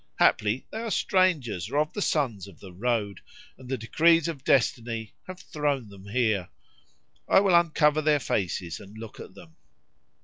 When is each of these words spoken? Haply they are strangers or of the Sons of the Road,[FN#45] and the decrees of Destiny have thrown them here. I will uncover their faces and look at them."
Haply 0.17 0.65
they 0.71 0.79
are 0.79 0.89
strangers 0.89 1.69
or 1.69 1.77
of 1.77 1.93
the 1.93 2.01
Sons 2.01 2.47
of 2.47 2.59
the 2.59 2.73
Road,[FN#45] 2.73 3.59
and 3.59 3.69
the 3.69 3.77
decrees 3.77 4.27
of 4.27 4.43
Destiny 4.43 5.13
have 5.27 5.39
thrown 5.39 5.89
them 5.89 6.07
here. 6.07 6.49
I 7.29 7.39
will 7.39 7.53
uncover 7.53 8.01
their 8.01 8.19
faces 8.19 8.79
and 8.79 8.97
look 8.97 9.19
at 9.19 9.35
them." 9.35 9.57